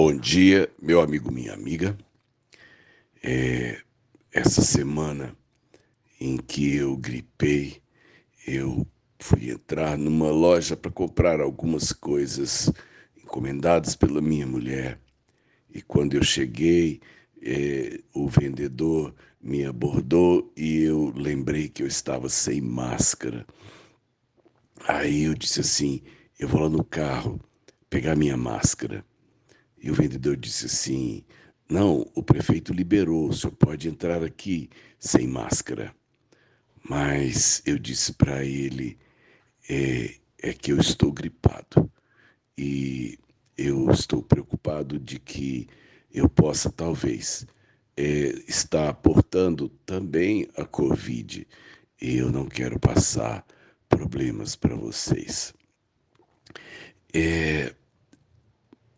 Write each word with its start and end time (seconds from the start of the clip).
Bom 0.00 0.16
dia, 0.16 0.72
meu 0.80 1.00
amigo, 1.00 1.32
minha 1.32 1.52
amiga. 1.52 1.98
É, 3.20 3.80
essa 4.32 4.62
semana 4.62 5.36
em 6.20 6.36
que 6.36 6.76
eu 6.76 6.96
gripei, 6.96 7.82
eu 8.46 8.86
fui 9.18 9.50
entrar 9.50 9.98
numa 9.98 10.30
loja 10.30 10.76
para 10.76 10.92
comprar 10.92 11.40
algumas 11.40 11.92
coisas 11.92 12.72
encomendadas 13.16 13.96
pela 13.96 14.20
minha 14.20 14.46
mulher. 14.46 15.00
E 15.68 15.82
quando 15.82 16.14
eu 16.14 16.22
cheguei, 16.22 17.00
é, 17.42 18.00
o 18.14 18.28
vendedor 18.28 19.12
me 19.42 19.64
abordou 19.64 20.52
e 20.56 20.80
eu 20.84 21.12
lembrei 21.16 21.68
que 21.68 21.82
eu 21.82 21.88
estava 21.88 22.28
sem 22.28 22.60
máscara. 22.60 23.44
Aí 24.86 25.24
eu 25.24 25.34
disse 25.34 25.58
assim: 25.58 26.02
eu 26.38 26.46
vou 26.46 26.60
lá 26.60 26.68
no 26.68 26.84
carro 26.84 27.40
pegar 27.90 28.14
minha 28.14 28.36
máscara. 28.36 29.04
E 29.80 29.90
o 29.90 29.94
vendedor 29.94 30.36
disse 30.36 30.66
assim: 30.66 31.24
Não, 31.68 32.10
o 32.14 32.22
prefeito 32.22 32.72
liberou, 32.72 33.28
o 33.28 33.32
senhor 33.32 33.54
pode 33.54 33.88
entrar 33.88 34.22
aqui 34.22 34.68
sem 34.98 35.26
máscara. 35.26 35.94
Mas 36.88 37.62
eu 37.66 37.78
disse 37.78 38.12
para 38.14 38.44
ele: 38.44 38.98
é, 39.68 40.14
é 40.42 40.52
que 40.52 40.72
eu 40.72 40.78
estou 40.78 41.12
gripado 41.12 41.90
e 42.56 43.18
eu 43.56 43.90
estou 43.90 44.22
preocupado 44.22 44.98
de 44.98 45.18
que 45.18 45.68
eu 46.12 46.28
possa, 46.28 46.70
talvez, 46.70 47.46
é, 47.96 48.02
estar 48.48 48.94
portando 48.94 49.68
também 49.84 50.48
a 50.56 50.64
Covid 50.64 51.46
e 52.00 52.16
eu 52.16 52.30
não 52.30 52.46
quero 52.46 52.78
passar 52.78 53.44
problemas 53.88 54.54
para 54.54 54.74
vocês. 54.74 55.52
É, 57.12 57.74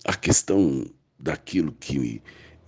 a 0.05 0.15
questão 0.15 0.85
daquilo 1.19 1.73
que 1.73 2.23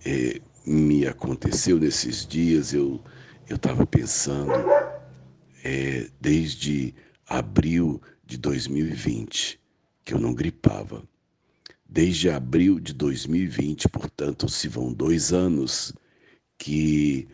é, 0.05 0.41
me 0.65 1.07
aconteceu 1.07 1.79
nesses 1.79 2.25
dias, 2.25 2.73
eu 2.73 3.03
estava 3.49 3.85
pensando 3.85 4.51
é, 5.63 6.09
desde 6.19 6.93
abril 7.27 8.01
de 8.25 8.37
2020 8.37 9.59
que 10.03 10.13
eu 10.13 10.19
não 10.19 10.33
gripava. 10.33 11.03
Desde 11.87 12.29
abril 12.29 12.79
de 12.79 12.93
2020, 12.93 13.87
portanto, 13.89 14.49
se 14.49 14.67
vão 14.67 14.91
dois 14.91 15.31
anos 15.31 15.93
que, 16.57 17.27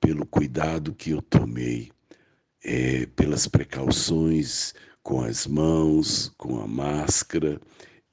pelo 0.00 0.26
cuidado 0.26 0.94
que 0.94 1.10
eu 1.10 1.20
tomei, 1.22 1.90
é, 2.64 3.06
pelas 3.06 3.46
precauções 3.46 4.74
com 5.02 5.20
as 5.20 5.46
mãos, 5.46 6.32
com 6.36 6.60
a 6.60 6.66
máscara, 6.66 7.60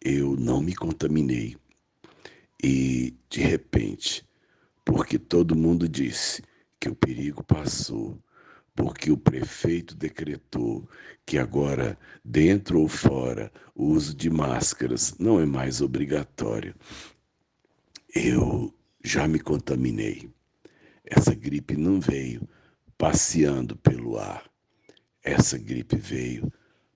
eu 0.04 0.36
não 0.36 0.62
me 0.62 0.76
contaminei. 0.76 1.56
E, 2.62 3.16
de 3.30 3.42
repente, 3.42 4.28
porque 4.84 5.18
todo 5.18 5.56
mundo 5.56 5.88
disse 5.88 6.44
que 6.80 6.90
o 6.90 6.96
perigo 6.96 7.44
passou, 7.44 8.22
porque 8.76 9.12
o 9.12 9.18
prefeito 9.18 9.96
decretou 9.96 10.88
que 11.26 11.38
agora, 11.38 11.98
dentro 12.24 12.82
ou 12.82 12.88
fora, 12.88 13.52
o 13.74 13.86
uso 13.86 14.16
de 14.16 14.30
máscaras 14.30 15.18
não 15.18 15.40
é 15.40 15.46
mais 15.46 15.82
obrigatório, 15.82 16.76
eu 18.14 18.74
já 19.04 19.28
me 19.28 19.40
contaminei. 19.40 20.30
Essa 21.06 21.34
gripe 21.34 21.76
não 21.78 22.00
veio 22.00 22.48
passeando 22.98 23.76
pelo 23.78 24.18
ar. 24.18 24.50
Essa 25.22 25.58
gripe 25.58 25.96
veio 25.96 26.52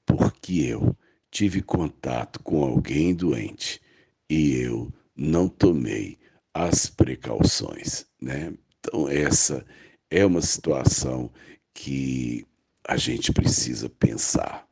porque 0.06 0.64
eu 0.64 0.96
tive 1.32 1.62
contato 1.62 2.42
com 2.42 2.64
alguém 2.64 3.14
doente 3.14 3.82
e 4.30 4.56
eu 4.56 4.92
não 5.16 5.48
tomei 5.48 6.18
as 6.54 6.88
precauções, 6.88 8.06
né? 8.22 8.54
Então 8.80 9.08
essa 9.10 9.66
é 10.10 10.26
uma 10.26 10.42
situação 10.42 11.32
que 11.74 12.46
a 12.88 12.98
gente 12.98 13.32
precisa 13.32 13.90
pensar. 13.90 14.68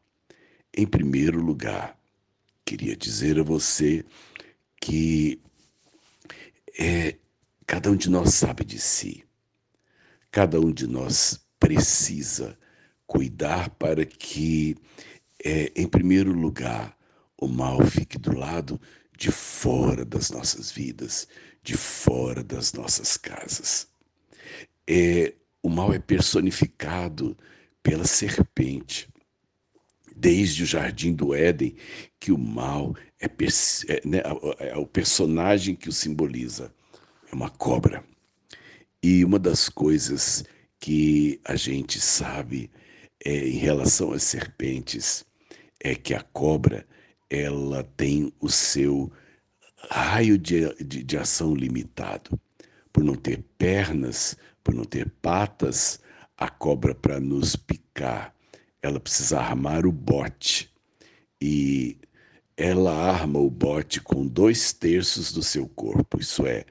Em 0.75 0.87
primeiro 0.87 1.41
lugar, 1.41 1.97
queria 2.65 2.95
dizer 2.95 3.39
a 3.39 3.43
você 3.43 4.03
que 4.81 5.39
é, 6.77 7.15
cada 7.65 7.91
um 7.91 7.95
de 7.95 8.09
nós 8.09 8.33
sabe 8.33 8.65
de 8.65 8.79
si. 8.79 9.23
Cada 10.31 10.59
um 10.59 10.71
de 10.71 10.87
nós 10.87 11.45
precisa 11.59 12.57
cuidar 13.07 13.69
para 13.71 14.05
que 14.05 14.75
é, 15.45 15.71
em 15.75 15.87
primeiro 15.87 16.33
lugar, 16.33 16.97
o 17.37 17.47
mal 17.47 17.85
fique 17.85 18.17
do 18.17 18.35
lado 18.35 18.81
de 19.15 19.31
fora 19.31 20.03
das 20.03 20.31
nossas 20.31 20.71
vidas, 20.71 21.27
de 21.61 21.77
fora 21.77 22.43
das 22.43 22.73
nossas 22.73 23.15
casas. 23.15 23.87
É, 24.87 25.35
o 25.61 25.69
mal 25.69 25.93
é 25.93 25.99
personificado 25.99 27.37
pela 27.83 28.05
serpente. 28.05 29.07
Desde 30.15 30.63
o 30.63 30.65
jardim 30.65 31.13
do 31.13 31.35
Éden, 31.35 31.75
que 32.19 32.31
o 32.31 32.37
mal 32.37 32.95
é, 33.21 33.25
é, 33.25 34.01
né, 34.07 34.21
é 34.59 34.75
o 34.77 34.87
personagem 34.87 35.75
que 35.75 35.89
o 35.89 35.93
simboliza, 35.93 36.73
é 37.31 37.35
uma 37.35 37.49
cobra. 37.51 38.03
E 39.03 39.23
uma 39.23 39.37
das 39.37 39.69
coisas 39.69 40.43
que 40.79 41.39
a 41.45 41.55
gente 41.55 41.99
sabe 42.01 42.71
é, 43.23 43.47
em 43.47 43.57
relação 43.57 44.11
às 44.11 44.23
serpentes 44.23 45.24
é 45.85 45.93
que 45.93 46.15
a 46.15 46.21
cobra 46.21 46.83
ela 47.29 47.83
tem 47.95 48.33
o 48.39 48.49
seu 48.49 49.11
raio 49.87 50.35
de, 50.35 50.73
de, 50.83 51.03
de 51.03 51.17
ação 51.17 51.53
limitado. 51.53 52.39
Por 52.91 53.03
não 53.03 53.13
ter 53.13 53.43
pernas, 53.55 54.35
por 54.63 54.73
não 54.73 54.83
ter 54.83 55.07
patas, 55.21 55.99
a 56.35 56.49
cobra 56.49 56.95
para 56.95 57.19
nos 57.19 57.55
picar, 57.55 58.33
ela 58.81 58.99
precisa 58.99 59.39
armar 59.39 59.85
o 59.85 59.91
bote. 59.91 60.73
E 61.39 61.99
ela 62.57 62.91
arma 62.91 63.37
o 63.37 63.49
bote 63.49 64.01
com 64.01 64.25
dois 64.25 64.73
terços 64.73 65.31
do 65.31 65.43
seu 65.43 65.67
corpo, 65.67 66.19
isso 66.19 66.47
é, 66.47 66.65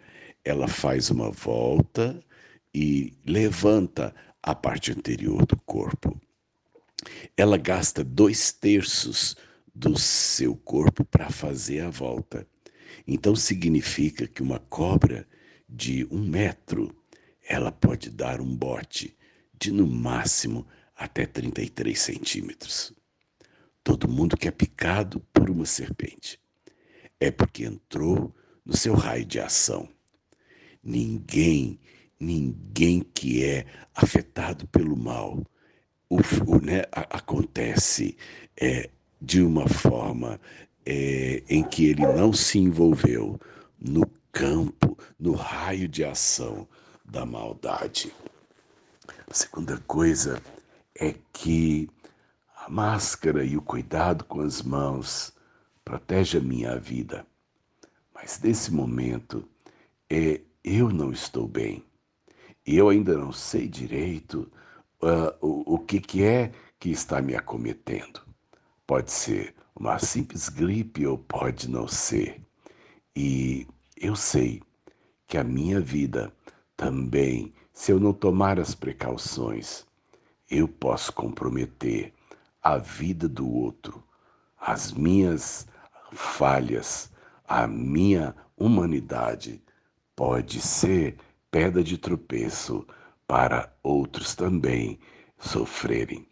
ela 0.44 0.66
faz 0.66 1.08
uma 1.08 1.30
volta 1.30 2.18
e 2.74 3.12
levanta 3.24 4.12
a 4.42 4.56
parte 4.56 4.90
anterior 4.90 5.46
do 5.46 5.56
corpo 5.58 6.20
ela 7.36 7.56
gasta 7.56 8.04
dois 8.04 8.52
terços 8.52 9.36
do 9.74 9.98
seu 9.98 10.56
corpo 10.56 11.04
para 11.04 11.30
fazer 11.30 11.80
a 11.80 11.90
volta. 11.90 12.46
Então 13.06 13.34
significa 13.34 14.26
que 14.26 14.42
uma 14.42 14.58
cobra 14.58 15.26
de 15.68 16.06
um 16.10 16.20
metro, 16.20 16.94
ela 17.46 17.72
pode 17.72 18.10
dar 18.10 18.40
um 18.40 18.56
bote 18.56 19.16
de 19.58 19.72
no 19.72 19.86
máximo 19.86 20.66
até 20.96 21.26
33 21.26 21.98
centímetros. 21.98 22.92
Todo 23.82 24.08
mundo 24.08 24.36
que 24.36 24.48
é 24.48 24.50
picado 24.50 25.20
por 25.32 25.50
uma 25.50 25.66
serpente 25.66 26.40
é 27.20 27.30
porque 27.30 27.64
entrou 27.64 28.34
no 28.64 28.76
seu 28.76 28.94
raio 28.94 29.24
de 29.24 29.40
ação. 29.40 29.88
Ninguém, 30.82 31.80
ninguém 32.18 33.00
que 33.00 33.44
é 33.44 33.66
afetado 33.94 34.66
pelo 34.68 34.96
mal 34.96 35.44
o, 36.14 36.56
o 36.56 36.60
né, 36.60 36.82
a, 36.92 37.00
acontece 37.16 38.16
é, 38.56 38.88
de 39.20 39.42
uma 39.42 39.68
forma 39.68 40.40
é, 40.86 41.42
em 41.48 41.64
que 41.64 41.86
ele 41.86 42.06
não 42.06 42.32
se 42.32 42.58
envolveu 42.58 43.40
no 43.80 44.06
campo, 44.30 44.96
no 45.18 45.32
raio 45.32 45.88
de 45.88 46.04
ação 46.04 46.68
da 47.04 47.26
maldade. 47.26 48.12
A 49.28 49.34
segunda 49.34 49.78
coisa 49.86 50.40
é 50.98 51.14
que 51.32 51.88
a 52.56 52.70
máscara 52.70 53.44
e 53.44 53.56
o 53.56 53.62
cuidado 53.62 54.24
com 54.24 54.40
as 54.40 54.62
mãos 54.62 55.32
protege 55.84 56.38
a 56.38 56.40
minha 56.40 56.78
vida. 56.78 57.26
Mas 58.14 58.40
nesse 58.40 58.72
momento, 58.72 59.46
é, 60.08 60.40
eu 60.62 60.88
não 60.90 61.10
estou 61.10 61.48
bem. 61.48 61.84
Eu 62.64 62.88
ainda 62.88 63.18
não 63.18 63.32
sei 63.32 63.68
direito 63.68 64.50
uh, 65.04 65.34
o, 65.40 65.74
o 65.74 65.78
que, 65.78 66.00
que 66.00 66.24
é 66.24 66.50
que 66.80 66.90
está 66.90 67.20
me 67.20 67.34
acometendo. 67.34 68.20
Pode 68.86 69.10
ser 69.10 69.54
uma 69.76 69.98
simples 69.98 70.48
gripe 70.48 71.06
ou 71.06 71.18
pode 71.18 71.68
não 71.68 71.86
ser. 71.86 72.40
E 73.14 73.66
eu 73.96 74.16
sei 74.16 74.62
que 75.26 75.38
a 75.38 75.44
minha 75.44 75.80
vida 75.80 76.32
também, 76.76 77.52
se 77.72 77.92
eu 77.92 78.00
não 78.00 78.12
tomar 78.12 78.58
as 78.58 78.74
precauções, 78.74 79.84
eu 80.50 80.68
posso 80.68 81.12
comprometer 81.12 82.12
a 82.62 82.78
vida 82.78 83.28
do 83.28 83.48
outro, 83.48 84.02
as 84.60 84.92
minhas 84.92 85.66
falhas, 86.12 87.10
a 87.46 87.66
minha 87.66 88.34
humanidade 88.56 89.62
pode 90.16 90.60
ser 90.60 91.16
pedra 91.50 91.82
de 91.82 91.98
tropeço 91.98 92.86
para 93.26 93.72
outros 93.82 94.34
também 94.34 94.98
sofrerem. 95.38 96.26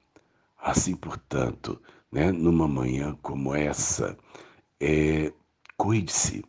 Assim, 0.59 0.94
portanto, 0.94 1.81
né, 2.11 2.31
numa 2.31 2.69
manhã 2.69 3.17
como 3.23 3.55
essa, 3.55 4.17
é, 4.81 5.33
cuide-se, 5.77 6.44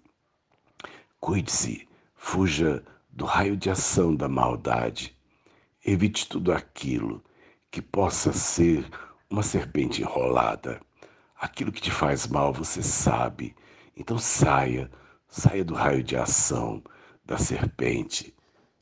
Cuide-se, 1.24 1.88
fuja 2.16 2.84
do 3.10 3.24
raio 3.24 3.56
de 3.56 3.70
ação 3.70 4.14
da 4.14 4.28
maldade. 4.28 5.18
Evite 5.86 6.28
tudo 6.28 6.52
aquilo 6.52 7.24
que 7.72 7.82
possa 7.82 8.34
ser 8.34 8.86
uma 9.30 9.42
serpente 9.42 10.02
enrolada. 10.02 10.82
Aquilo 11.40 11.72
que 11.72 11.80
te 11.80 11.92
faz 11.92 12.28
mal, 12.28 12.52
você 12.52 12.84
sabe. 12.84 13.56
Então 13.96 14.18
saia, 14.18 14.92
saia 15.30 15.64
do 15.64 15.74
raio 15.74 16.04
de 16.04 16.18
ação 16.18 16.84
da 17.24 17.38
serpente. 17.38 18.36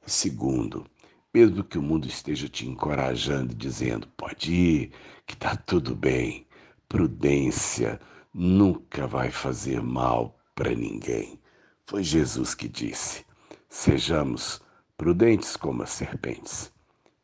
Segundo, 0.04 0.84
mesmo 1.33 1.63
que 1.63 1.78
o 1.78 1.81
mundo 1.81 2.07
esteja 2.07 2.50
te 2.50 2.68
encorajando, 2.68 3.56
dizendo, 3.56 4.07
pode 4.18 4.54
ir, 4.54 4.92
que 5.25 5.33
está 5.33 5.56
tudo 5.56 5.95
bem, 5.95 6.45
prudência 6.89 8.00
nunca 8.33 9.07
vai 9.07 9.31
fazer 9.31 9.81
mal 9.81 10.38
para 10.56 10.75
ninguém. 10.75 11.39
Foi 11.86 12.04
Jesus 12.04 12.54
que 12.54 12.68
disse: 12.68 13.25
sejamos 13.69 14.62
prudentes 14.98 15.56
como 15.56 15.83
as 15.83 15.92
serpentes 15.92 16.72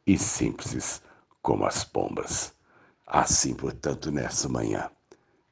e 0.06 0.18
simples 0.18 1.02
como 1.42 1.66
as 1.66 1.84
pombas. 1.84 2.54
Assim, 3.06 3.54
portanto, 3.54 4.12
nessa 4.12 4.50
manhã, 4.50 4.90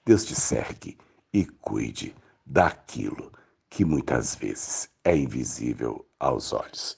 Deus 0.06 0.26
te 0.26 0.36
cerque 0.36 0.98
e 1.34 1.46
cuide 1.46 2.16
daquilo 2.46 3.32
que 3.70 3.84
muitas 3.84 4.36
vezes 4.36 4.90
é 5.04 5.16
invisível 5.16 6.06
aos 6.20 6.54
olhos. 6.54 6.98